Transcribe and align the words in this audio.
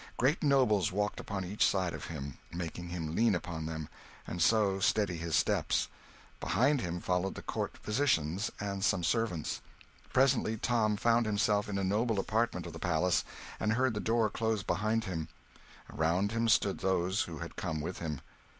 Great 0.17 0.41
nobles 0.41 0.91
walked 0.91 1.19
upon 1.19 1.45
each 1.45 1.63
side 1.63 1.93
of 1.93 2.05
him, 2.05 2.39
making 2.51 2.89
him 2.89 3.13
lean 3.13 3.35
upon 3.35 3.67
them, 3.67 3.87
and 4.25 4.41
so 4.41 4.79
steady 4.79 5.15
his 5.15 5.35
steps. 5.35 5.89
Behind 6.39 6.81
him 6.81 6.99
followed 6.99 7.35
the 7.35 7.43
court 7.43 7.77
physicians 7.77 8.49
and 8.59 8.83
some 8.83 9.03
servants. 9.03 9.61
Presently 10.11 10.57
Tom 10.57 10.97
found 10.97 11.27
himself 11.27 11.69
in 11.69 11.77
a 11.77 11.83
noble 11.83 12.19
apartment 12.19 12.65
of 12.65 12.73
the 12.73 12.79
palace 12.79 13.23
and 13.59 13.73
heard 13.73 13.93
the 13.93 13.99
door 13.99 14.27
close 14.31 14.63
behind 14.63 15.03
him. 15.03 15.27
Around 15.87 16.31
him 16.31 16.49
stood 16.49 16.79
those 16.79 17.21
who 17.25 17.37
had 17.37 17.55
come 17.55 17.79
with 17.79 17.99
him. 17.99 18.21